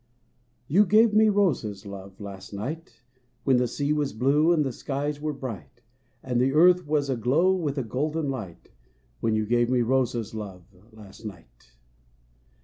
[0.73, 3.03] OU gave me roses, love, last night,
[3.43, 5.83] When the sea was blue and the skies were bright j
[6.23, 8.71] And the earth was aglow with a golden light
[9.19, 11.73] When you gave me roses, love, last night.